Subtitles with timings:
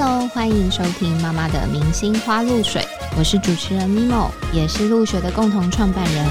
[0.00, 6.24] Hello，欢迎收听妈妈的明星花露水，我是主持人 Mimo，也是露学的共同创办人。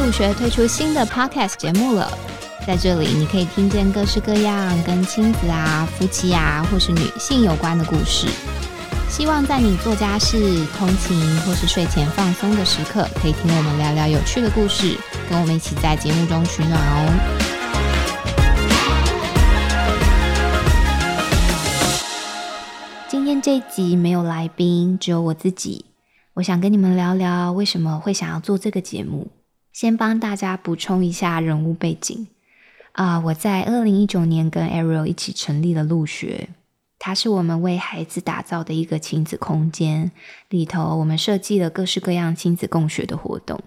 [0.00, 2.10] 露学推出新的 Podcast 节目了，
[2.66, 8.26] 在这里你可以听见各式各样跟亲子啊、夫妻啊或是女性有关的故事。
[9.10, 14.96] 希望在你做家事、通勤或是睡前放松的时刻，可以听我们聊聊有趣的故事，
[15.28, 17.45] 跟我们一起在节目中取暖哦。
[23.46, 25.84] 这一集没有来宾，只有我自己。
[26.34, 29.28] 我想跟你们聊聊为什么会想要做这个节目。
[29.72, 32.26] 先帮大家补充一下人物背景
[32.90, 36.48] 啊，我在二零一九年跟 Ariel 一起成立了陆学。
[36.98, 40.10] 它是我们为孩子打造的一个亲子空间，
[40.48, 43.60] 里头我们设计了各式各样亲子共学的活动。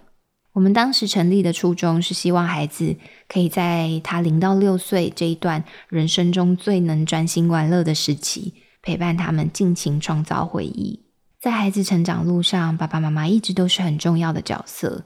[0.52, 11.04] 我们当时成立的初衷是希望孩子可以在他零到六岁这一段人生中最能专心玩乐的时期，陪伴他们尽情创造回忆。
[11.40, 15.04] 在孩子成长路上，爸爸妈妈一直都是很重要的角色。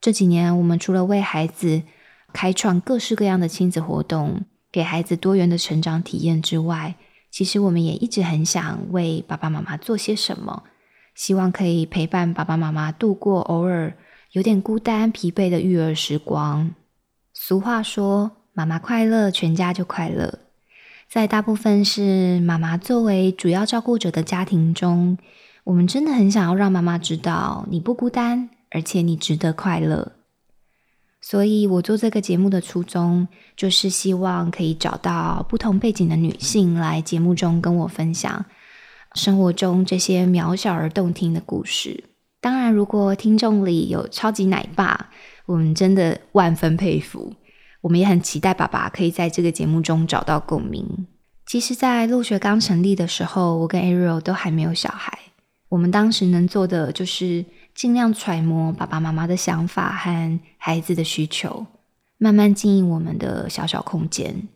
[0.00, 1.82] 这几年，我们除了为孩子
[2.32, 6.96] 开创各式各样的亲子活动，给孩子多元的成长体验之外，
[7.30, 10.64] 其实我们也一直很想为爸爸妈妈做些什么，
[11.14, 13.96] 希望可以陪伴爸爸妈妈度过偶尔
[14.32, 16.74] 有点孤单、疲惫的育儿时光。
[17.32, 20.40] 俗话说：“妈妈快乐，全家就快乐。”
[21.08, 25.16] 在大部分是妈妈作为主要照顾者的家庭中，
[25.64, 30.12] 我们真的很想要让妈妈知道你不孤单，而且你值得快乐。
[31.22, 38.44] 所以我做这个节目的初衷，就是希望可以找到不同背景的女性来节目中跟我分享
[39.14, 42.04] 生活中这些渺小而动听的故事。
[42.38, 45.08] 当然，如果听众里有超级奶爸，
[45.46, 47.34] 我们真的万分佩服。
[47.80, 51.06] 我们也很期待爸爸可以在这个节目中找到共鸣。
[51.46, 55.18] 其实，在陆学刚成立的时候，我跟 Ariel 都还没有小孩，
[55.68, 57.44] 我们当时能做的就是。
[57.74, 61.64] 尽量揣摩爸爸妈妈的想法和孩子的需求，
[62.16, 64.48] 慢慢经营我们的小小空间。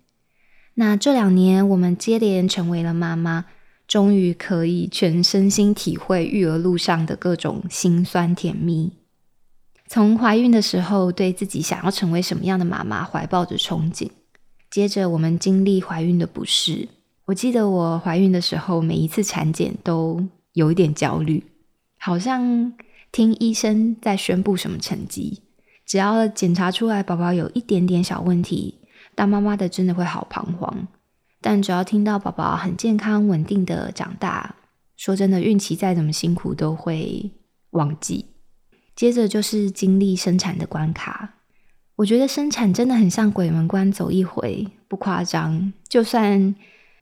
[0.74, 3.44] 那这两年，我们接连成为了妈妈，
[3.86, 8.90] 终于可以全身心体会育儿路上的各种辛酸甜蜜。
[9.92, 14.08] 从怀孕的时候，对自己想要成为什么样的妈妈怀抱着憧憬；
[14.70, 16.88] 接着，我们经历怀孕的不适。
[17.26, 21.44] 我记得我怀孕的时候，每一次产检都有一点焦虑，
[21.98, 22.72] 好像。
[23.12, 25.42] 听医生在宣布什么成绩，
[25.84, 28.78] 只要检查出来宝宝有一点点小问题，
[29.14, 30.88] 当妈妈的真的会好彷徨。
[31.42, 34.54] 但只要听到宝宝很健康稳定的长大，
[34.96, 37.30] 说真的，孕期再怎么辛苦都会
[37.72, 38.31] 忘记。
[38.94, 41.34] 接着就是经历生产的关卡，
[41.96, 45.72] 我觉得生产真的很像鬼门关走一回，不夸张。
[45.88, 46.54] 就算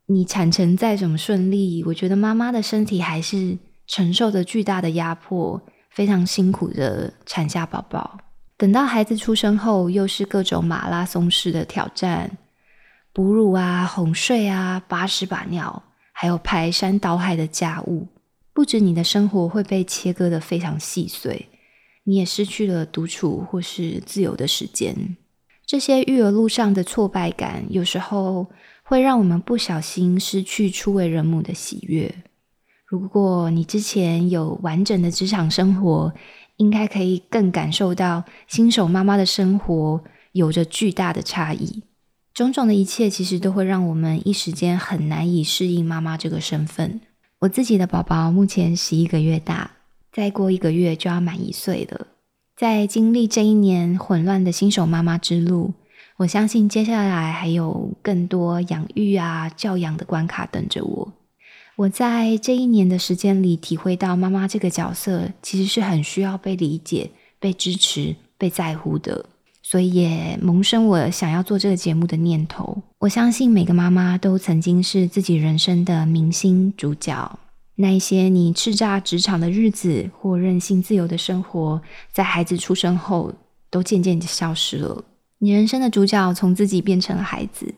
[0.05, 3.57] 你产程再怎么顺利，我觉得妈妈的身体还是
[3.87, 5.61] 承受着巨大的压迫。
[5.91, 8.17] 非常辛苦的产下宝宝，
[8.55, 12.37] 等到孩子出生后，又是各种马拉松式的挑战，
[13.11, 18.07] 哺乳啊、哄睡啊、把屎把尿，还有排山倒海的家务。
[18.53, 21.49] 不止你的生活会被切割的非常细碎，
[22.11, 25.15] 你也失去了独处或是自由的时间。
[25.65, 28.47] 这些育儿路上的挫败感，有时候
[28.83, 32.13] 会让我们不小心失去初为人母的喜悦。
[32.85, 36.13] 如果你之前有完整的职场生活，
[36.57, 41.83] 应该可以更感受到新手妈妈的生活有着巨大的差异。
[42.33, 46.99] 种种的一切，其实都会让我们一时间很难以适应妈妈这个身份。
[47.39, 49.71] 我自己的宝宝目前十一个月大，
[50.11, 52.07] 再过一个月就要满一岁了。
[52.57, 55.73] 在经历这一年混乱的新手妈妈之路，
[56.17, 61.13] 我相信接下来还有更多养育啊、教养的关卡等着我。
[61.77, 69.25] 我在这一年的时间里，体会到妈妈这个角色其实是很需要被理解、被支持、被在乎的，
[69.63, 72.83] 所以也萌生我想要做这个节目的念头。
[72.99, 77.39] 我相信每个妈妈都曾经是自己人生的明星主角。
[77.81, 81.81] 那一些你叱咤职场的日子或任性自由的生活，
[82.13, 83.33] 在孩子出生后
[83.71, 85.03] 都渐渐消失了。
[85.39, 87.73] 你人生的主角从自己变成了孩子。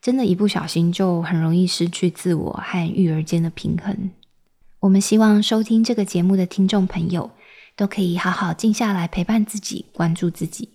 [0.00, 4.10] 真的，一不小心就很容易失去自我和育儿间的平衡。
[4.80, 7.30] 我们希望收听这个节目的听众朋友，
[7.74, 10.68] 都可以好好静下来陪伴自己，关注自己。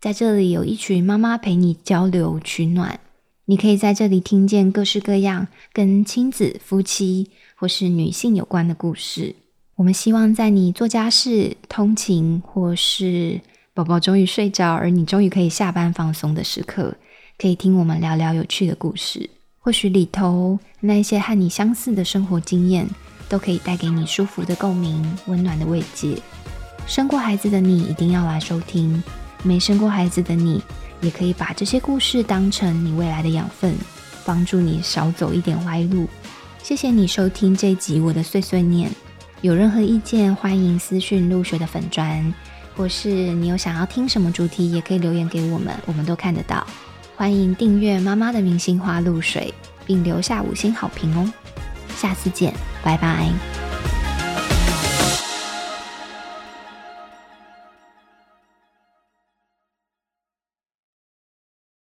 [0.00, 3.00] 在这里有一群妈妈陪你交流取暖，
[3.46, 9.34] 你可以在这里听见各式各样跟亲子、夫妻或是女性有关的故事。
[9.74, 13.40] 我们希望在你做家事、通勤，或是
[13.74, 16.94] 宝宝终于睡着，而你终于可以下班放松的时刻。
[17.36, 19.28] 可以听我们聊聊有趣的故事。
[19.58, 22.88] 或许里头那一些和你相似的生活经验，
[23.28, 26.16] 都可以带给你舒服的共鸣、温暖的慰藉。
[26.86, 29.02] 生过孩子的你一定要来收听，
[29.42, 30.62] 没生过孩子的你
[31.00, 33.74] 也可以把这些故事当成你未来的养分，
[34.24, 36.08] 帮助你少走一点歪路。
[36.68, 38.90] 谢谢你收听这集我的碎碎念，
[39.40, 42.34] 有任何意见欢迎私讯入学的粉砖，
[42.76, 46.66] 或是你有想要听什么主题，也可以留言给我们，我们都看得到。
[47.16, 49.54] 欢迎订阅妈妈的明星花露水，
[49.86, 51.32] 并留下五星好评哦。
[51.96, 52.52] 下次见，
[52.84, 53.57] 拜拜。